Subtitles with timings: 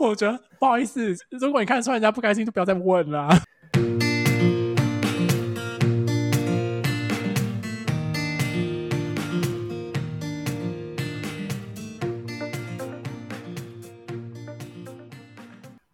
[0.00, 3.28] 我觉得不好意思，如果你看出来人家不开心，就不要再问啦。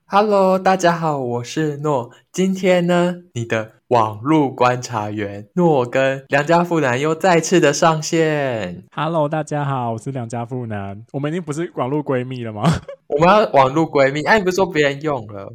[0.08, 2.12] Hello，大家好，我是诺。
[2.30, 8.84] 今天呢，你的网络观察员诺跟梁家富男又再次的上线。
[8.90, 11.04] Hello，大家好，我是梁家富男。
[11.12, 12.64] 我们已经不是网络闺蜜了吗？
[13.06, 14.24] 我们要网络闺蜜。
[14.24, 15.48] 哎、啊，你不是说别人用了？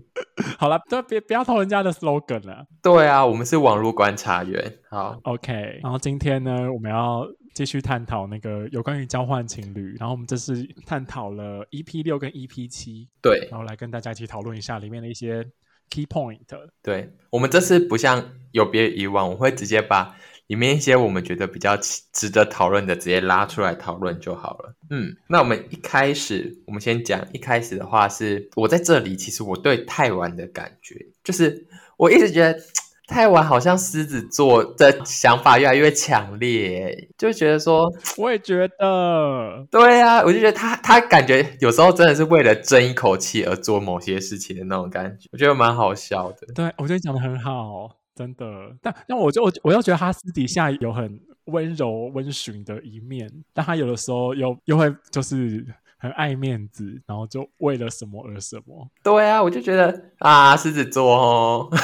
[0.57, 2.65] 好了，都别不要偷人家的 slogan 了。
[2.81, 4.77] 对啊，我们是网络观察员。
[4.89, 5.79] 好，OK。
[5.83, 7.27] 然后今天呢，我们要。
[7.53, 15.45] 继续探讨那个有关于交换情侣，然后我们这次探讨了 EP 六跟 EP 七，对，然后来跟大家一起讨论一下里面的一些
[15.91, 16.39] key point。
[16.81, 20.15] 对，我们这次不像有别以往，我会直接把
[20.47, 21.77] 里面一些我们觉得比较
[22.11, 24.73] 值得讨论的直接拉出来讨论就好了。
[24.89, 32.59] 嗯，那我们一开始，我们先讲一开始的话是，我在这里其实我对太晚的感觉，就是我一直觉得。
[33.07, 46.47] 太晚，好像狮子座的想法越来越强烈，就觉得说， 我也觉得，对啊，我就觉得他他感觉有时候真的是为了争一口气而做某些事情的那种感觉，我觉得蛮好笑的。
[46.55, 48.45] 对，我觉得讲的很好，真的。
[48.81, 55.65] 但但我就我我又觉得他私底下有很温柔温驯的一面，但他有的时候又又会就是
[55.97, 58.87] 很爱面子，然后就为了什么而什么。
[59.03, 61.69] 对啊，我就觉得啊，狮子座哦。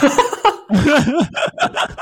[0.68, 1.98] 哈哈哈！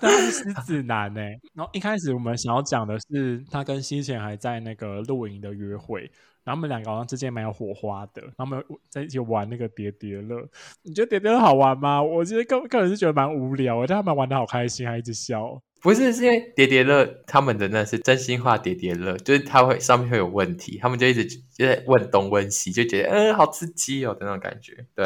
[0.00, 1.20] 他是狮子男呢。
[1.54, 6.00] 然后一开始我们想要讲的是他跟西贤还在那个露营的约会，
[6.44, 10.46] 然后他们两个好像之间蛮有火花的，然后他们在一起玩那个叠叠乐。
[10.82, 12.02] 你觉得叠叠乐好玩吗？
[12.02, 15.60] 我其实个个人是觉得蛮无聊，但他们玩的好开心，还一直笑。
[15.82, 24.86] 不是，是因为叠叠乐他们的那是真心话叠叠乐，就是他会上面会有问题，他们就一直就在问东问西，就觉得嗯、呃、好刺激哦的那种感觉。
[24.94, 25.04] 对，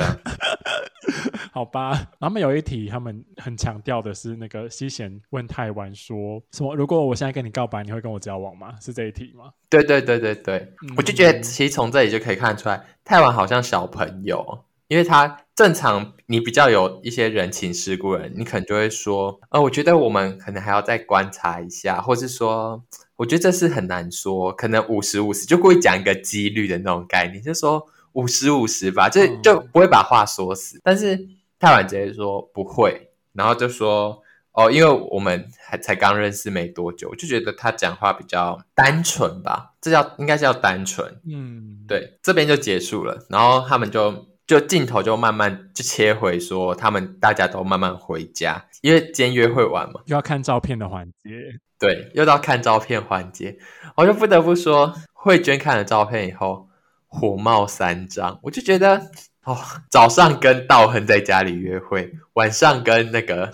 [1.51, 2.13] 好吧。
[2.21, 6.77] 他们有一题，他们很强调的是那个西贤问泰丸说什么？
[6.77, 8.75] 如果我现在跟你告白，你会跟我交往吗？
[8.81, 9.51] 是这一题吗？
[9.71, 14.65] 对对对对对，嗯、我就觉得其实从这里就可以看出来，泰丸好像小朋友。
[14.89, 22.85] 因为他正常，你比较有一些人情世故的人，你可能就会说，呃，我觉得我们可能还要再观察一下，或是说，
[23.17, 30.79] 我觉得这是很难说，可能五十五十，就故意讲一个几率的那种概念，就说五十五十吧，就就不会把话说死。
[30.85, 31.27] 但是
[31.59, 41.19] 泰晚直接说不会，然后就说，哦，因为我们还才刚认识没多久，我就觉得他讲话比较单纯吧，这叫应该是叫单纯。
[41.27, 44.27] 嗯，对，这边就结束了，然后他们就。
[44.47, 51.31] 就镜头就慢慢就切回说，他们大家都慢慢回家，因为今天约会完嘛，又要看照片的环节。
[51.79, 53.59] 对，又到看照片环节，
[53.97, 56.69] 我就不得不说，慧娟看了照片以后
[57.07, 59.11] 火冒三丈，我就觉得
[59.45, 59.59] 哦，
[59.91, 63.53] 早上跟道亨在家里约会，晚上跟那个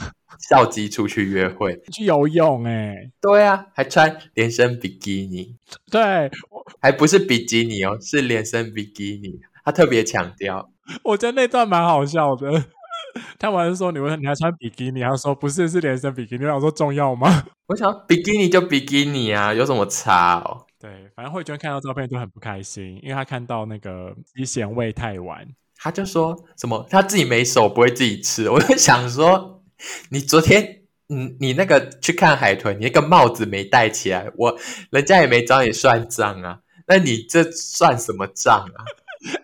[0.48, 5.56] 孝基出去约会，去游泳哎，对啊，还穿连身比基尼，
[5.90, 6.30] 对，
[6.80, 10.70] 还不是比基尼哦，是连身比基尼，他特别强调。
[11.02, 12.64] 我觉得那段蛮好笑的。
[13.38, 16.46] 他玩的时候，你问你还穿比基尼，他说不是，是连身比基尼。
[16.46, 17.44] 我说重要吗？
[17.68, 20.64] 我想比基尼就比基尼啊，有什么差哦？
[20.80, 28.48] 对，反正慧娟看到照片就很不开心，因为她看到那个西贤喂太晚，他就说什么他自己没手不会自己吃。
[28.48, 29.62] 我就想说，
[30.10, 34.56] 你昨天你你那个去看海豚，你那个帽子没戴起来，我
[34.90, 38.80] 人家也没找你算账啊，那你这算什么账啊？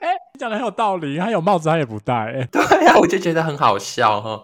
[0.00, 0.09] 哎。
[0.39, 4.41] 讲的很有道理，他有帽子他也不戴，欸，对呀，啊，我就觉得很好笑哈。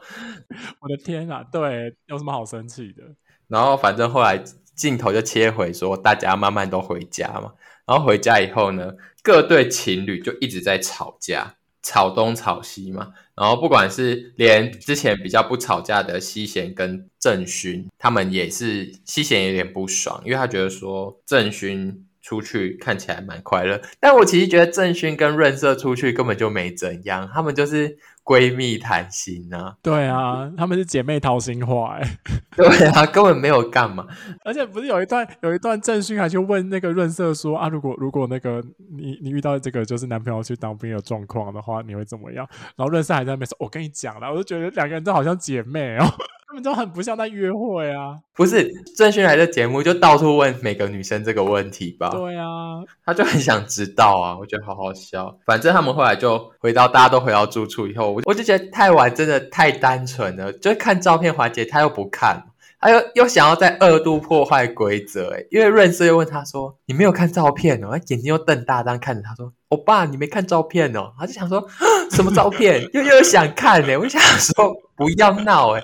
[0.81, 3.05] 我的天啊，对，有什么好生气的？
[3.47, 4.43] 然后反正后来
[4.75, 7.53] 镜头就切回说，大家慢慢都回家嘛。
[7.87, 8.91] 然后回家以后呢，
[9.23, 13.13] 各对情侣就一直在吵架，吵东吵西嘛。
[13.37, 22.05] 然后不管是连之前比较不吵架的西贤跟郑勋，他们也是西贤有点不爽，因为他觉得说郑勋。
[22.25, 29.77] 出去看起来蛮快乐，但我其实觉得郑勋跟润色出去根本就没怎样，他们就是闺蜜谈心啊。
[29.83, 32.19] 对啊，他们是姐妹掏心话哎。
[32.57, 34.07] 对啊，根本没有干嘛。
[34.43, 38.65] 而且不是有一段有一段郑勋还去问那个润色说啊，如果如果那个
[38.97, 42.49] 你你遇到这个就是男朋友去当兵的状况的话，你会怎么样？
[42.75, 46.07] 然后润色还在那边说，我跟你讲了，我就觉得两个人都好像姐妹哦。
[46.55, 48.17] 他们就很不像在约会啊！
[48.33, 52.11] 不是郑勋来的节目就到处问每个女生这个问题吧？
[52.11, 54.39] 对啊，他就很想知道啊！
[54.39, 55.37] 我觉得好好笑。
[55.45, 60.53] 反正他们后来就回到大家都回到住处以后，我我就觉得太晚真的太单纯了。
[60.53, 62.45] 就看照片环节他又不看，
[62.85, 71.67] 他又又想要再二度破坏规则，诶因为润色又问他说：“你没有看照片哦？”他眼睛又瞪大，这样看着他说：“欧巴，你没看照片哦？”他就想说
[72.13, 72.87] ：“什么照片？
[72.93, 75.83] 又又想看呢？”我就想说：“不要闹，诶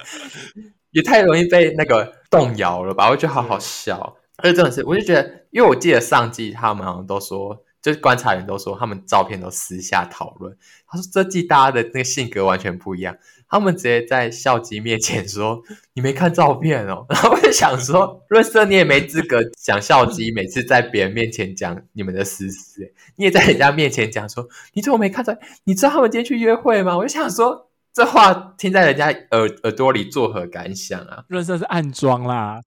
[0.90, 4.16] 也太容易被那个动摇了吧？”我觉得好好笑。
[4.36, 7.64] 而且真的是，我就觉得，因为我记得上季他们好像都说。
[7.82, 10.54] 就是观察员都说，他们照片都私下讨论。
[10.86, 13.16] 他说这季大家的那个性格完全不一样，
[13.50, 15.60] 他们直接在校基面前说
[15.92, 25.36] ：“你没看照片哦。”然后我就想说，润色你也没资格讲孝基，每次在别人面前讲你们的私事，你也在人家面前讲说：“你怎么没看到？
[25.64, 31.24] 你知道他们今天去约会吗？”我就想说，这话听在人家耳耳朵里作何感想啊？
[31.26, 32.60] 润色是暗装啦，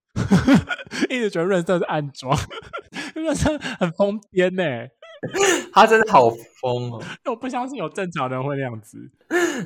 [1.09, 2.37] 一直觉得润色是暗装，
[3.15, 4.89] 润色很疯癫呢。
[5.73, 7.03] 他真的好疯哦！
[7.25, 8.97] 我不相信有正常人会那样子。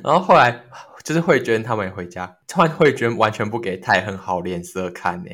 [0.02, 0.64] 然后后来
[1.04, 5.30] 就是慧娟他们也回家，换慧娟完全不给泰亨好脸色看呢。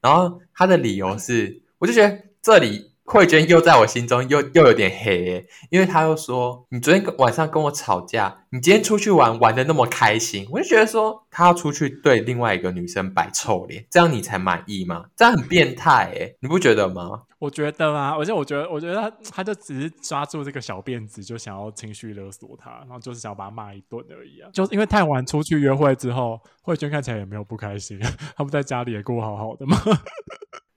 [0.00, 2.93] 然后他的理由是，我就觉得这里。
[3.04, 15.04] 慧娟又在我心中又又有点黑，因为她又说，你昨天晚上跟我吵架，你今天出去玩玩得那么开心，我就觉得说他要出去对另外一个女生摆臭脸，这样你才满意吗？
[15.14, 17.22] 这样很变态耶，你不觉得吗？
[17.38, 24.48] 我觉得啊，而且我觉得，我觉得他他就只是抓住这个小辫子，就想要情绪勒索他，然后就是想要把他骂一顿而已啊。
[24.50, 28.00] 就是因为太晚出去约会之后，慧娟看起来也没有不开心，
[28.34, 29.76] 他们在家里也过好好的嘛。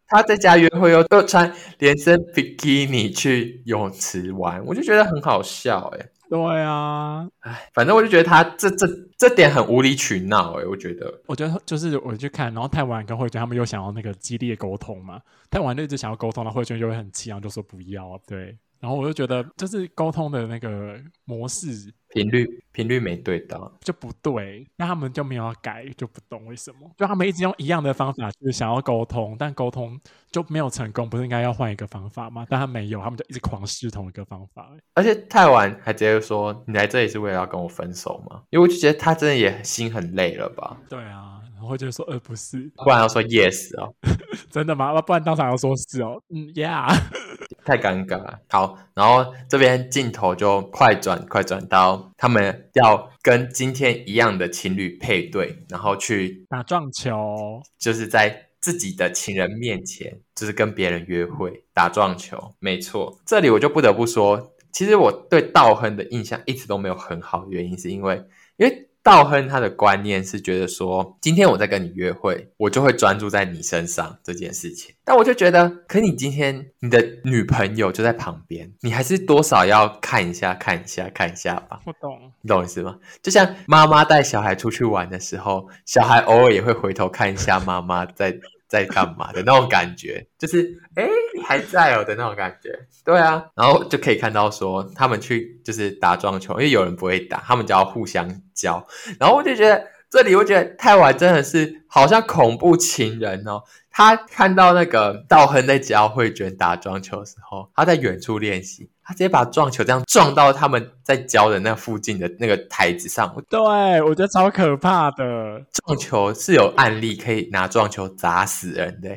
[0.08, 6.10] 他在家约会又又穿连身比基尼去泳池玩，我就觉得很好笑哎。
[6.30, 8.86] 对啊，哎，反正我就觉得他这这
[9.18, 11.22] 这点很无理取闹哎，我觉得。
[11.26, 18.58] 我觉得就是我去看，然后太晚跟慧娟他们又想要那个激烈沟通嘛，太晚就一直想要沟通，然后慧娟就会很气，然后就说不要，对。
[18.80, 26.90] 然后我就觉得，就是沟通的那个模式频率频率没对到，就不对，那他们就没有要改，就不懂为什么。
[26.98, 30.00] 就他们一直用一样的方法，就是想要沟通，但沟通
[30.32, 32.46] 就没有成功，不是应该要换一个方法吗？
[32.50, 34.72] 但他没有，他们就一直狂试同一个方法。
[34.94, 40.78] 而且太晚还直接说：“你来这里是为了要跟我分手吗？”因为我就觉得他真的也心很累了吧？
[40.90, 43.92] 对啊，然后就说：“呃，不是，不然要说 yes 哦，
[44.52, 45.02] 真的吗？
[45.02, 46.88] 不然当场要说是哦，嗯，yeah。
[47.66, 48.40] ”太尴尬了。
[48.50, 62.54] 好，然后这边镜头就快转，快转到他们要跟今天一样的情侣配对，然后去打撞球，就是在自己的情人面前，就是跟别人约会打撞球。
[62.60, 68.24] 没错，这里我就不得不说，其实我对道亨的印象一直都没有很好，原因是因为，
[68.58, 68.87] 因为。
[69.08, 74.94] 道亨他的观念是觉得说，今天我在跟你约会，我就会专注在你身上这件事情。
[75.06, 81.80] 但我就觉得，可你今天你的女朋友就在旁边，你还是多少要看一下、看一下、看一下吧。
[81.86, 82.98] 我懂，你懂意思吗？
[83.24, 88.38] 就像妈妈带小孩出去玩的时候，小孩偶尔也会回头看一下妈妈在。
[88.68, 92.78] 在干嘛的那种感觉，就是哎，你还在哦的那种感觉。
[93.06, 98.86] 对啊，然后就可以看到说他们去就是打撞球，因为有人不会打，他们就要互相教。
[99.20, 103.64] 然后我就觉得这里，我觉得太晚真的是好像恐怖情人哦。
[103.90, 108.92] 他看到那个道亨在教慧娟打撞球的时候，他在远处练习。
[109.08, 113.60] 他直接把撞球这样撞到他们在教的那附近的那个台子上，对，
[114.02, 115.64] 我觉得超可怕的。
[115.72, 119.10] 撞球是有案例可以拿撞球砸死人的，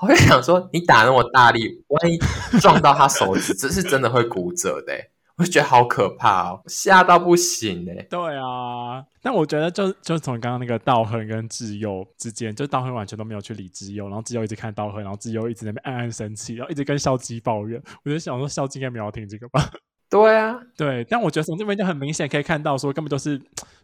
[0.00, 2.18] 我就想说，你打那么大力，万一
[2.58, 4.94] 撞到他手指，这是真的会骨折的。
[5.36, 8.06] 我就觉得好可怕哦，吓到不行哎。
[8.08, 17.82] 对啊，但我觉得就就从刚刚那个道亨跟智佑之间，就道亨完全都没有去理智佑，然后智佑一直看道亨，然后智佑一直在那边暗暗生气，然后一直跟孝基抱怨。
[18.04, 19.70] 我就想说，孝基应该没有听这个吧？
[20.08, 21.04] 对啊，对。
[21.10, 23.40] 但我觉得从这边就很明显可以看到，说根本就是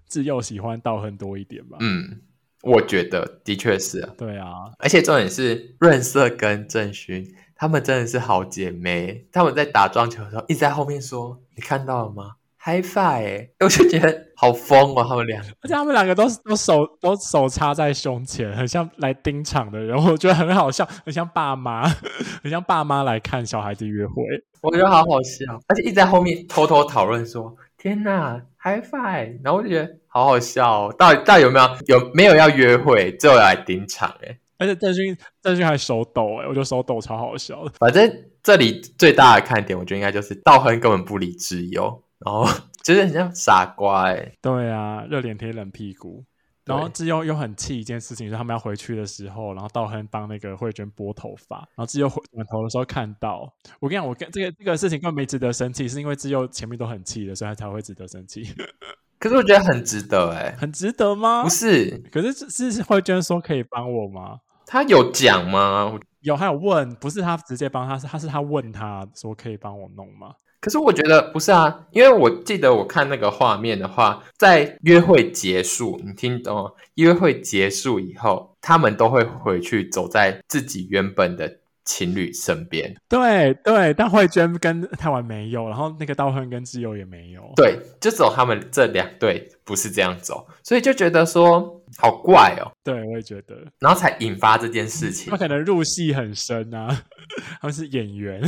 [0.06, 1.78] 智佑喜欢道亨多一点吧？
[1.80, 2.20] 嗯，
[2.62, 4.14] 我觉得的确是啊。
[4.16, 7.26] 对啊，而且重点是润色跟郑勋。
[7.60, 21.86] 他们真的是好姐妹，他们在打撞球的时候一直在后面说：“你看到了吗？High five！” 哎， 我就觉得好疯哦，他们两个，而且他们两个都都手都手插在胸前，很像来盯场的人，我觉得很好笑，很像爸妈，
[22.42, 24.22] 很像爸妈来看小孩子约会，
[24.62, 34.38] 我觉得好好笑，而且一直在后面偷偷讨论说：“天哪，High five！” 然后我就觉得好好笑哦，到底到底有没有有没有要约会，最后来盯场哎。
[34.60, 37.72] 而且郑勋郑勋还手抖哎，我觉得手抖超好笑的。
[37.78, 42.46] 反正这里最大的看点，我觉得应该就是道亨根本不理智优，然后
[42.84, 44.32] 就是很像傻瓜哎。
[44.42, 46.24] 对啊，热脸贴冷屁股。
[46.66, 58.54] 然后智优又很气一件事情，就是他们要回去的时候，然后道亨帮那个慧娟拨头发，然后智优回转头的时候看到，我跟你讲，我跟这个这个事情根本没值得生气，是因为智优前面都很气的，所以他才会值得生气。
[59.18, 61.42] 可是我觉得很值得哎，很值得吗？
[61.42, 64.38] 不是，可是是是慧娟说可以帮我吗？
[64.70, 65.98] 他有讲吗？
[66.20, 70.32] 有，他有问，不是他直接帮他，是他是他问他说可以帮我弄吗？
[70.60, 76.70] 可是我觉得不是啊，因为我记得我看那个画面的话，在约会结束，你听懂吗？
[76.94, 81.48] 约会结束以后，他们都会回去走在自己原本的
[81.90, 82.94] 情侣身边。
[83.08, 87.42] 对对，但慧娟跟泰完没有，然后那个道亨跟智祐也没有。
[87.56, 91.76] 对，就只有他们这两对不是这样走，所以就觉得说。
[91.98, 92.70] 好怪哦！
[92.84, 95.28] 对，我也觉得，然后才引发这件事情。
[95.28, 96.86] 他可能入戏很深啊，
[97.60, 98.40] 他们是演员，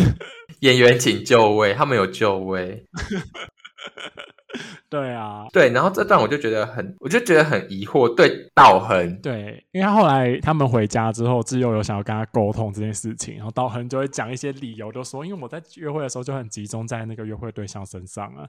[0.61, 2.85] 演员请就位，他们有就位。
[4.89, 8.15] 对啊，对，然后这段我就觉得很，我就觉得很疑惑。
[8.15, 18.47] 对，道恒，对，因为他后来他们回家之后，自幼有想要跟他沟通这件事情，然后道恒就会讲一些理由，就说因为我在约会的时候就很集中在那个约会对象身上啊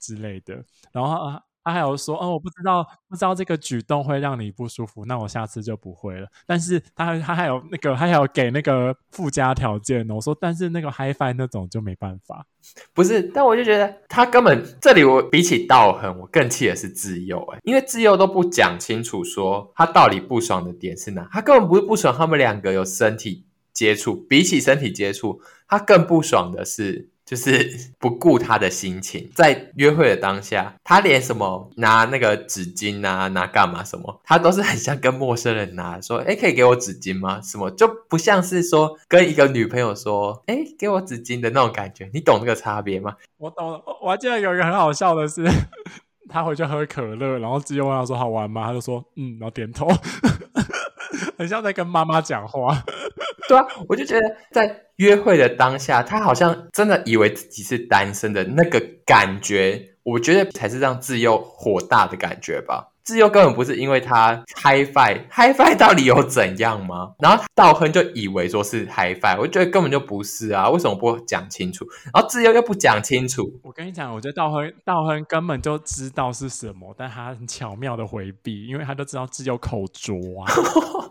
[0.00, 0.54] 之类的，
[0.92, 1.40] 然后啊。
[1.64, 6.28] 他还有说，哦，我不知道，不知道这个举动会让你不舒服，那我下次就不会了。
[6.46, 10.16] 但是他还他还有那个，他还有给那个附加条件哦。
[10.16, 12.46] 我说，但是那个 hifi 那种就没办法。
[12.92, 27.10] 不是，但我就觉得他根本这里我比起道恒，我更气的是智祐哎，因为自由都不讲清楚说他到底不爽的点是哪，他根本不是不爽他们两个有身体接触，比起身体接触，他更不爽的是。
[27.24, 37.40] 就是 不顾他的心情，在约会的当下，他连什么拿那个纸巾啊，拿干嘛什么，他都是很像跟陌生人拿，说，哎，可以给我纸巾吗？
[37.42, 43.14] 什么就不像是说跟一个女朋友说，哎，给我纸巾的那种感觉，你懂那个差别吗？
[43.38, 45.44] 我懂，我还记得有一个很好笑的是，
[46.28, 48.66] 他回去喝可乐，然后直接问他说好玩吗？
[48.66, 49.88] 他就说嗯，然后点头。
[51.36, 52.82] 很像在跟妈妈讲话，
[53.48, 62.90] 对啊，我就觉得在约会的当下，他好像真的以为自己是单身的那个感觉，我觉得才是让智祐火大的感觉吧。
[63.04, 67.12] 智祐根本不是因为他 high five，high five 到底有怎样吗？
[67.18, 71.84] 然后道亨就以为说是 high five，我觉得根本就不是啊，为什么不讲清楚？
[72.14, 73.60] 然后智祐又不讲清楚。
[73.62, 80.50] 我跟你讲，我觉得道亨道亨根本就知道是什么，但他很巧妙的回避，因为他都知道智祐口拙啊。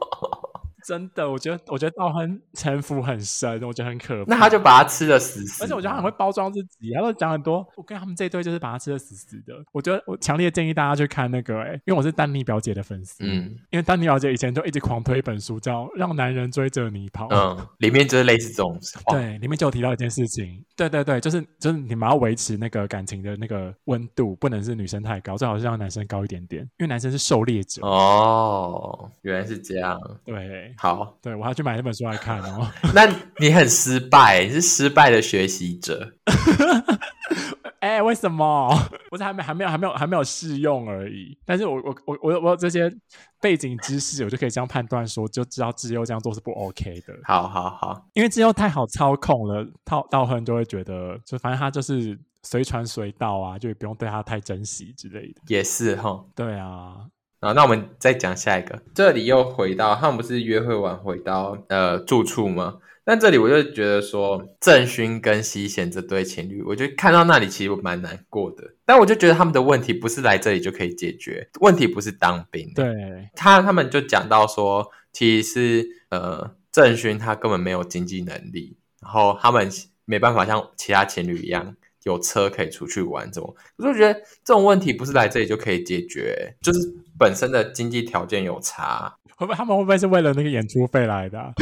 [0.85, 4.35] 真的，我觉得，我觉得道亨城府很深，我觉得很可怕。
[4.35, 7.65] 那他就把它吃的死死，而且我觉得他很会包装自己，他都讲很多。
[7.75, 9.53] 我跟他们这一对就是把他吃的死死的。
[9.71, 18.77] 我觉得我强烈建议大家去看那个、欸，哎，因为我是丹妮表姐的粉丝，嗯，因为丹妮表姐以前就一直狂推一本书，叫《让男人追着你跑》，嗯， 里面就是类似这种，
[19.09, 27.81] 对，里面就有提到一件事情，对对对，就是就是你们要维持那个感情的那个温度，不能是女生太高，最好是让男生高一点点，因为男生是狩猎者。
[27.85, 31.53] 哦，原来是这样，对，好，对我要。
[31.53, 33.05] 去买那本书来看哦， 那
[33.37, 36.15] 你很失败，你是失败的学习者。
[37.79, 38.69] 哎、欸，为什么？
[39.11, 41.37] 我是还没还没有还没有还没有试用而已。
[41.45, 42.91] 但是我我我我我有这些
[43.39, 47.13] 背景知识，我就可以这样判断说，就知道智祐这样做是不 OK 的。
[47.23, 55.41] 好好好，因为智祐太好操控了，道道亨就会觉得，就反正他就是随传随到啊，就也不用对他太珍惜之类的。
[55.47, 56.95] 也是哈，对啊。
[57.43, 58.81] 啊，那我们再讲下一个。
[58.95, 62.77] 这里又回到他们不是约会完回到呃住处吗？
[63.03, 68.63] 但这里我就觉得说，郑勋跟西贤这对情侣，我就看到那里其实我蛮难过的。
[68.85, 72.71] 但我就觉得他们的问题不是来这里就可以解决，问题不是当兵。
[72.73, 79.69] 对，他他们就讲到说，其实是呃郑勋他根本没有经济能力，然后他们
[80.05, 86.79] 没办法像其他情侣一样有车可以出去玩，这种我就觉得这种问题不是来这里就可以解决，就是。
[87.15, 91.53] 本身的经济条件有差，会不会他们会不会是为了那个演出费来的啊？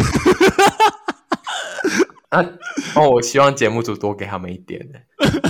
[2.30, 2.42] 啊
[2.96, 5.00] 哦，我希望节目组多给他们一点呢，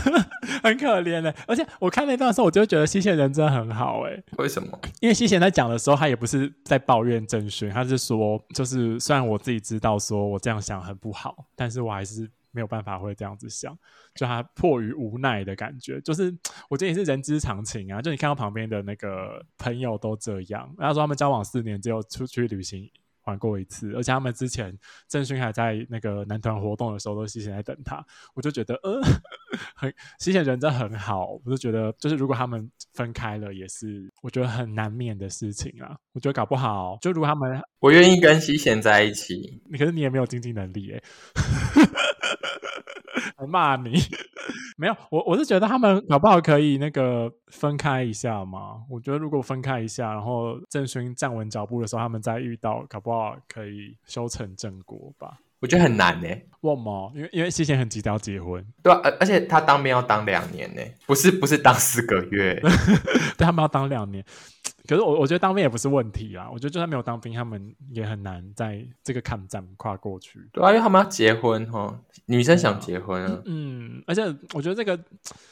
[0.63, 1.31] 很可怜呢。
[1.47, 4.23] 而且我看那段的时候，我就觉得西贤人真的很好哎。
[4.39, 4.67] 为什么？
[5.01, 12.27] 因为西贤在讲的时候，他也不是在抱怨郑勋，他是说，就是虽然我自己知道说我这样想很不好，但是我还是。
[12.51, 13.77] 没有办法会这样子想，
[14.15, 16.33] 就他迫于无奈的感觉，就是
[16.69, 18.01] 我觉得也是人之常情啊。
[18.01, 22.89] 就你看到旁边的那个朋友都这样，然后说他们交往四年，只有出去旅行
[23.25, 24.75] 玩过一次，而且他们之前
[25.07, 28.03] 郑勋还在那个男团活动的时候都西贤在等他，
[28.33, 28.99] 我就觉得呃，
[29.75, 35.95] 很西贤人真的很好，我就觉得就是如果他们分开了，也是我觉得很难免的事情啊。
[36.13, 41.01] 我觉得搞不好，就如果他们，我愿意跟西贤在一起，你可是你也没有经济能力哎。
[43.37, 43.93] 还骂你？
[44.77, 48.81] 没有，我我是觉得他们搞不好可以那个分开一下嘛。
[48.89, 55.37] 我觉得如果分开一下，然后郑勋站稳脚步的时候，他们再遇到，搞不好可以修成正果吧。
[55.59, 56.27] 我觉得很难呢。
[56.61, 57.11] 为什么？
[57.15, 62.55] 因为因为西贤很急着要结婚，对啊，而而且他当兵要当两年呢，不是不是当四个月，
[63.37, 64.25] 对他们要当两年。
[64.87, 70.39] 可是我我觉得当兵也不是问题啊，我觉得就算没有当兵，他们也很难在这个抗战跨过去。
[70.51, 73.41] 对啊，因为他们要结婚哈，女生想结婚啊。
[73.45, 74.23] 嗯，嗯，而且
[74.53, 74.99] 我觉得这个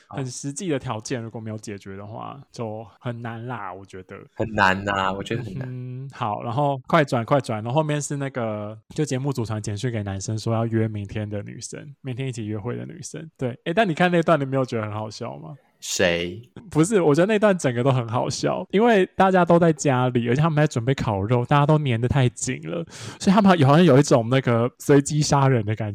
[0.08, 3.72] 很实际的条件如果没有解决的话，就很难啦。
[3.72, 5.68] 我觉得很难呐、啊，我觉得很难。
[5.70, 13.30] 嗯，好，然后快转快转，然后后面是那个就节目组传简讯给男生说要约明天的女生，明天一起约会的女生。
[13.38, 15.56] 对，哎，但你看那段，你没有觉得很好笑吗？
[15.80, 16.42] 谁？
[16.70, 22.86] 不是，我觉得那段整个都很好笑，因为大家都在家里，而且他们在准备烤肉，大家都粘得太紧了，
[23.20, 25.94] 所以他们好像有一种那个随机杀人的感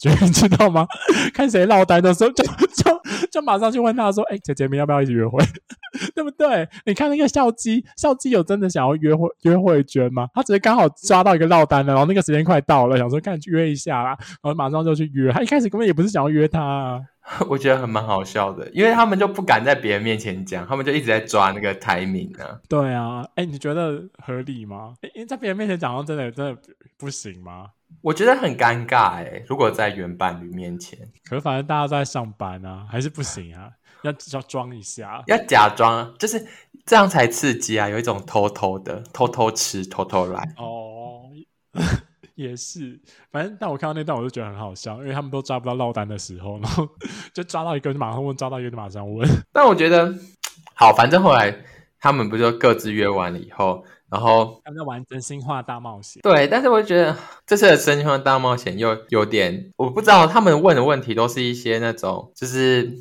[0.00, 0.86] 觉， 你知道吗？
[1.32, 3.00] 看谁落单的时候，就 就
[3.30, 5.38] 就马上去问他说：“哎、欸，姐姐们要不要一起约会？
[6.14, 6.68] 对不对？
[6.86, 10.26] 你看那个孝基，孝基有真的想要约会约会娟吗？
[10.34, 15.32] 他只是刚好抓到一个落单的，然后那个时间快到了，想说赶紧约一下啦，然后马上就去约。
[15.32, 17.00] 他一开始根本也不是想要约他啊。”
[17.48, 22.60] 我觉得很蛮好笑的，因为他们就不敢在别人面前讲，他们就一直在抓那个台名啊。
[22.68, 24.94] 对啊，哎、欸，你觉得合理吗？
[25.14, 26.60] 因为在别人面前讲，真的真的
[26.98, 27.70] 不行吗？
[28.02, 33.70] 我觉得很尴尬哎、欸，如果在原伴侣面前，可是反正大家都在上班啊，还是不行啊，
[34.02, 36.44] 要要装一下，要假装，就是
[36.84, 41.30] 这样才刺激啊，有一种偷偷的、偷偷吃、偷偷来哦。
[42.36, 42.98] 也是，
[43.30, 46.88] 反正但我看到那段我就觉得很好笑，因为他们都抓不到落单的时候，然后
[47.32, 49.28] 就抓到一个就马上问，抓到一个就马上问。
[49.52, 50.12] 但我觉得
[50.74, 51.56] 好，反正后来
[52.00, 56.20] 他们不就各自约完了以后，然后他们在玩真心话大冒险。
[56.24, 62.92] 对，但是我觉得这次的真心话大冒险又有点，我不知道他们问的问题都是一些那种就是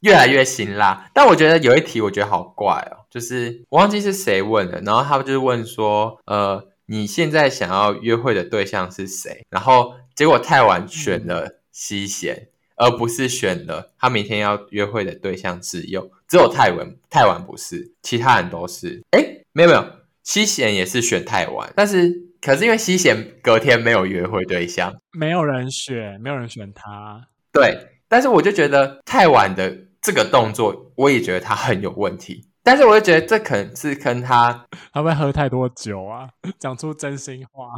[0.00, 1.08] 越来越辛辣。
[1.14, 6.62] 但我觉得有一题我觉得好怪哦，就是我忘记是谁问的，然后他们就是问说，呃。
[6.86, 9.44] 你现在想要约会的对象是谁？
[9.48, 16.10] 然后结果太晚选了西贤，嗯，而不是选了他明天要约会的对象自由。
[16.28, 19.02] 只有泰文泰晚不是，其他人都是。
[19.10, 19.84] 哎，没有没有，
[20.22, 27.28] 西贤也是选泰晚，但是可是因为西贤隔天没有约会对象，没有人选，没有人选他。
[27.52, 32.48] 对，但是我就觉得太晚的这个动作，我也觉得他很有问题。
[32.64, 36.28] 但是我就觉得这可能是跟他， 他会喝太多酒啊？
[36.60, 37.74] 讲出真心话，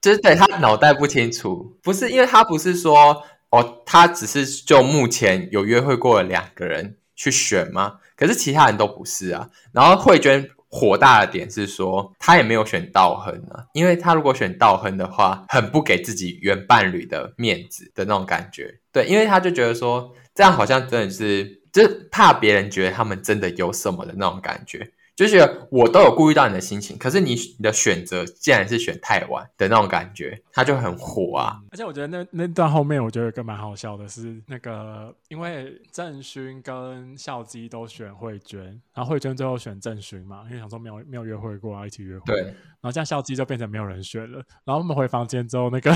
[0.00, 7.96] 就是对他脑袋不清楚，不是因为他不是说哦，他只是就目前有约会过的两个人去选吗？
[8.16, 9.48] 可是其他人都不是啊。
[9.72, 18.78] 然后慧娟火大的点是说，他也没有选道亨啊，因为他如果选道亨的话，很不给自己原伴侣的面子的那种感觉。
[18.92, 21.61] 对，因为他就觉得说，这样好像真的是。
[21.72, 31.60] 就是怕别人觉得他们真的有什么的那种感觉，就是我都有顾虑到你的心情，可是你你的选择竟然是选太晚的那种感觉，他就很火啊！
[31.70, 42.24] 而且我觉得那那段后面，我觉得有个蛮好笑的是那个，因为郑勋跟孝基都选慧娟，然后慧娟最后选郑勋嘛，因为想说没有没有约会过，要一起约会。
[42.26, 42.42] 对。
[42.42, 45.94] 然后这样孝基就变成没有人选了，然后我们回房间之后，那个。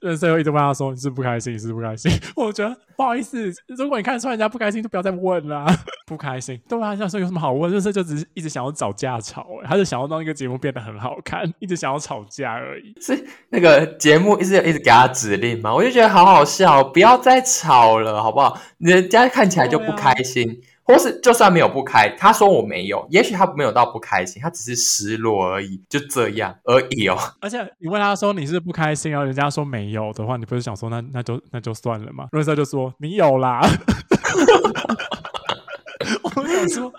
[0.00, 1.54] 任色又一直问他说：“你是不开心？
[1.54, 5.64] 你是不开心？”我觉得不好意思，如果你看出来人家不开心，就不要再问了。
[6.12, 7.72] 不开心，对啊，这样说有什么好问？
[7.72, 12.94] 就是就只是一直想要找架吵，哎，他就想要让那个节目变得很好看， 一直想要吵架而已。
[13.00, 15.74] 是那个节目一直一直给他指令嘛？
[15.74, 18.58] 我就觉得好好笑，不要再吵了，好不好？
[18.78, 20.60] 人家看起来就不开心。
[20.84, 27.16] 或是就算没有不开，他说我没有，也许他没有到不开心，他只是失落而已，就这样而已哦。
[27.40, 32.26] 而且你问他说你是不开心，然后人家说没有的话，你不是想说那那就那就算了吗？
[32.32, 33.60] 润瑟就说你有啦。
[36.36, 36.92] 我想说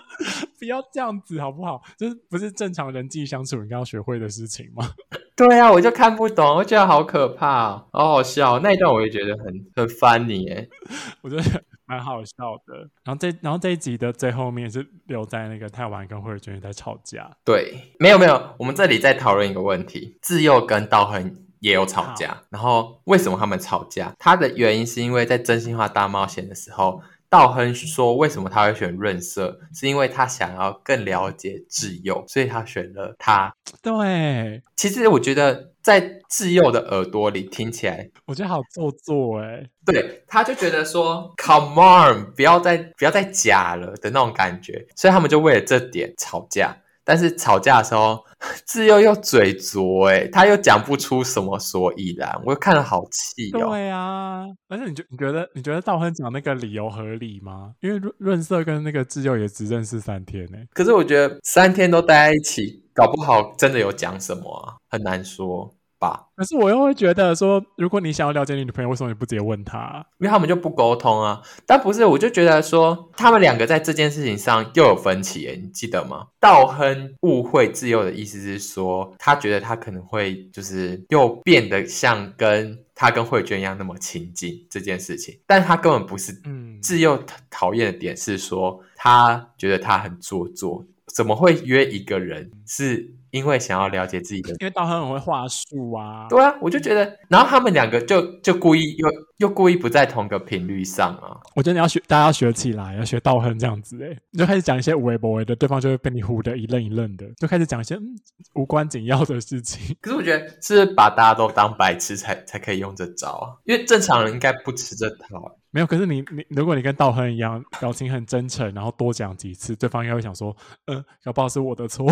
[0.58, 1.82] 不要这样子好不好？
[1.96, 4.88] 就是不是正常人际相处应该要学会的事情吗？
[5.36, 8.58] 对啊，我就看不懂，我觉得好可怕，好好笑。
[8.60, 10.68] 那一段我也觉得很很 funny 哎，
[11.22, 11.42] 我觉得。
[11.86, 12.32] 蛮好笑
[12.66, 17.30] 的，然后这然后这一集的最后面是留在那个泰晚跟慧娟在吵架。
[17.44, 24.14] 对，没有没有，我们这里在讨论一个问题：自幼跟道亨也有吵架，然后为什么他们吵架？
[24.18, 27.02] 他的原因是因为在真心话大冒险的时候。
[27.34, 29.58] 道亨说：“为什么他会选润色？
[29.74, 33.52] 是因为他想要更了解智佑，所以他选了他。
[33.82, 39.68] 对，其实我觉得在智佑的耳朵里听起来，我觉得好做作哎。
[39.84, 48.24] 对，他就觉得说，Come on，不要再不要再假了的那种感觉，所以他们就为了这点吵架。”但是吵架的时候，
[48.64, 53.68] 自幼又嘴拙，哎，他又讲不出什么所以然，我又看了好气哦。
[53.68, 57.72] 对啊，而且你觉你觉得你觉得道亨讲那个理由合理吗？
[57.80, 60.58] 因为润润色跟那个自幼也只认识三天呢。
[60.72, 65.74] 可是我觉得三天都待在一起，搞不好真的有讲什么啊，很难说。
[66.04, 66.26] 吧？
[66.36, 70.04] 可是我又会觉得说，如果你想要了解你女朋友，为什么你不直接问她？
[70.18, 71.40] 因为他们就不沟通啊。
[71.66, 76.26] 但不是，我就觉得说，他们两个在这件事情上又有分歧耶，你记得吗？
[76.40, 86.32] 道亨误会自幼的意思是说，他觉得他可能会就是又变得像跟他跟慧娟一样那么亲近这件事情，但他根本不是。
[86.44, 90.84] 嗯，自幼讨厌的点是说，他觉得他很做作。
[91.14, 92.50] 怎么会约一个人？
[92.66, 94.50] 是因为想要了解自己的？
[94.60, 96.28] 因为道亨很会话术啊。
[96.28, 101.36] 对啊，我就觉得，然后他们两个就就故意又又故意不在同个频率上啊。
[101.56, 108.14] 我觉得你要学，大家要学起来，要学道亨这样子诶，你就开始讲一些无微不微的，对方就会被你唬得一愣一愣的，就开始讲一些、嗯、
[108.54, 109.96] 无关紧要的事情。
[110.00, 115.58] 可是我觉得是把大家都当白痴才才可以用这招啊，因为正常人应该不吃这套。
[115.70, 122.06] 没有，可是你你，如果你跟道亨一样，表情很真诚，然后多讲几次，对方应该会想说，嗯、呃，搞不好是我的错，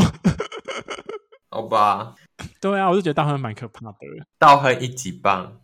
[1.53, 2.15] 好吧？
[2.61, 3.99] 对啊，我就觉得道亨蛮可怕的。
[4.39, 5.61] 道亨一级棒，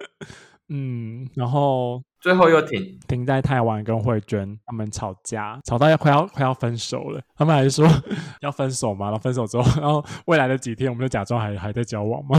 [0.68, 7.88] 嗯，然后最后又停停在台湾跟慧娟他们吵架，吵到要快要快要分手了，他们还是说
[8.42, 12.38] 要分手嘛，然后分手之后，然后未来的几天我们就假装还还在交往嘛？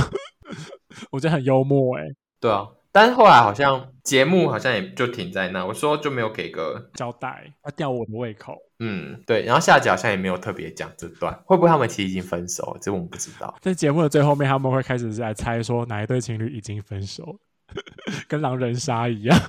[1.12, 2.68] 我觉得很幽默哎、欸，对啊。
[2.94, 8.56] 但是后来好像节目好像也就停在那，我说就没有给个交代，要吊我的胃口。
[8.80, 9.44] 嗯，对。
[9.44, 12.78] 然后下集好像也没有特别讲这段，会不会他们其实已经分手了？
[12.80, 13.52] 这我们不知道。
[13.62, 17.40] 在节目的最后面，他们会开始在猜说哪一对情侣已经分手，
[18.30, 19.40] 跟狼人杀一样，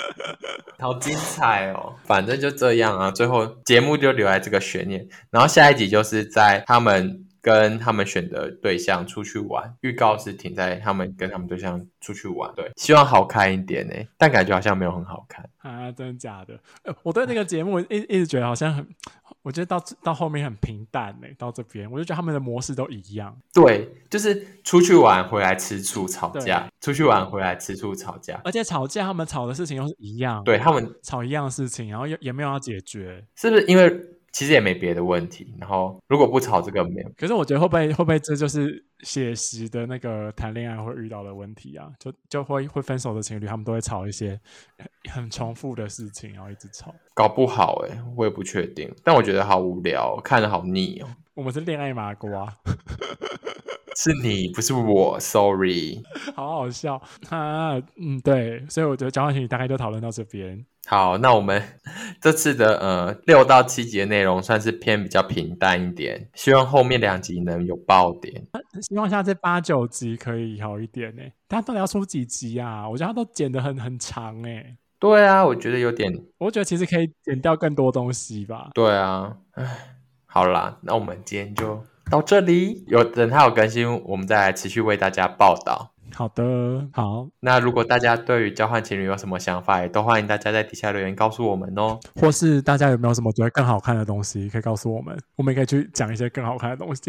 [0.78, 1.94] 好精彩哦！
[2.04, 5.08] 反正就这样啊，最后节目就留在这个悬念。
[5.30, 7.23] 然后下一集就是在他们。
[7.44, 16.58] 跟他们选的对象出去玩，预告是停在他们跟他们对象出去玩，对，希望好看一点呢，但感觉好像没有很好看啊，真的假的？
[16.84, 18.86] 呃，我对那个节目一一直觉得好像很，
[19.42, 34.00] 我觉得到到后面很平淡呢，到这边我就觉得他们的模式都一样，对，就是出去玩回来吃醋吵架，出去玩回来吃醋吵架，而且吵架他们吵的事情又是一样，对他们吵一样的事情，然后也也没有要解决，是不是因为？
[34.34, 37.08] 其实也没别的问题，然后如果不吵这个没有。
[37.16, 41.88] 可是我觉得会不会会不会这就是写实的那个谈恋爱会遇到的问题啊？
[42.00, 44.38] 就就会会分手的情侣，他们都会吵一些
[45.08, 46.92] 很重复的事情，然后一直吵。
[47.14, 48.92] 搞不好哎、欸，我也不确定。
[49.04, 51.08] 但我觉得好无聊，看着好腻哦。
[51.34, 52.52] 我们是恋爱麻瓜，
[53.96, 56.02] 是你不是我，sorry。
[56.34, 60.64] 好好笑啊，嗯，对，所以我觉得交换情侣大概就讨论到这边。
[60.86, 61.62] 好，那我们
[62.20, 68.42] 这次的呃六到七集的内容算是偏比较平淡一点，希望后面两集能有爆点。
[68.82, 71.22] 希望下次八九集可以好一点呢。
[71.48, 72.86] 他到底要出几集啊？
[72.88, 74.76] 我觉得他都剪得很很长哎。
[74.98, 78.70] 对啊，我觉得有点，我觉得其实可以剪掉更多东西吧。
[78.74, 82.84] 对啊，唉，好啦，那我们今天就到这里。
[82.88, 85.93] 有等他有更新，我们再来持续为大家报道。
[86.14, 87.28] 好的，好。
[87.40, 91.98] 那如果大家对于交换情侣有什么想法，也都欢迎大家在底下留言告诉我们哦。
[92.20, 97.02] 或是大家有没有什么觉得更好看的东西，可以告诉我们，我们也可以去讲一些更好看的东西。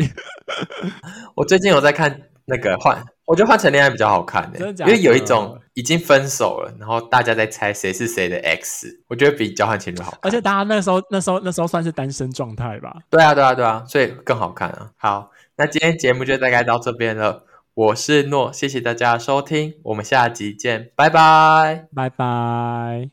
[1.36, 10.20] 我最近有在看那个换，我觉得换成恋爱比较好看的，因为有一种已经分手了，然后大家在猜谁是谁的 X，我觉得比交换情侣好看。
[10.24, 12.96] 而且大家那时候那时候那时候算是单身状态吧？
[13.10, 14.90] 对啊，对啊，对啊，所以更好看啊。
[14.98, 17.44] 好，那今天节目就大概到这边了。
[17.76, 23.10] 我是诺，谢谢大家收听，我们下集见，拜拜，拜拜。